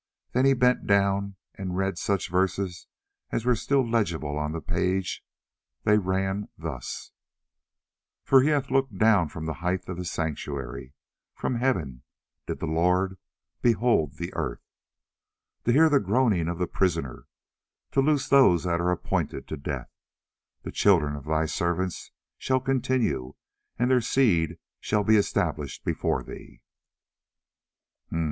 [0.31, 2.87] Then he bent down and read such verses
[3.29, 5.23] as were still legible on the page;
[5.83, 7.11] they ran thus:
[8.23, 10.95] "For he hath looked down from the height of his sanctuary;
[11.35, 12.01] from heaven
[12.47, 13.19] did the Lord
[13.61, 14.63] behold the earth;"
[15.65, 17.27] "To hear the groaning of the prisoner;
[17.91, 19.91] to loose those that are appointed to death;"
[20.63, 22.09] "The children of thy servants
[22.39, 23.35] shall continue,
[23.77, 26.63] and their seed shall be established before thee."